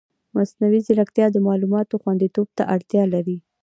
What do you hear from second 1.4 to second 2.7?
معلوماتو خوندیتوب ته